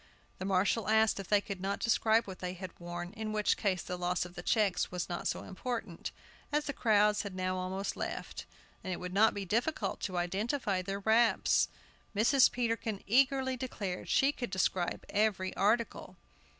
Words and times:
The 0.39 0.45
marshal 0.45 0.89
asked 0.89 1.19
if 1.19 1.27
they 1.27 1.41
could 1.41 1.61
not 1.61 1.77
describe 1.79 2.25
what 2.25 2.39
they 2.39 2.53
had 2.55 2.71
worn, 2.79 3.13
in 3.13 3.33
which 3.33 3.55
case 3.55 3.83
the 3.83 3.97
loss 3.99 4.25
of 4.25 4.33
the 4.33 4.41
checks 4.41 4.89
was 4.89 5.07
not 5.07 5.27
so 5.27 5.43
important, 5.43 6.09
as 6.51 6.65
the 6.65 6.73
crowds 6.73 7.21
had 7.21 7.35
now 7.35 7.55
almost 7.55 7.95
left, 7.95 8.47
and 8.83 8.91
it 8.91 8.99
would 8.99 9.13
not 9.13 9.35
be 9.35 9.45
difficult 9.45 9.99
to 9.99 10.17
identify 10.17 10.81
their 10.81 11.01
wraps. 11.01 11.69
Mrs. 12.15 12.51
Peterkin 12.51 13.03
eagerly 13.05 13.55
declared 13.55 14.09
she 14.09 14.31
could 14.31 14.49
describe 14.49 15.05
every 15.07 15.55
article. 15.55 16.17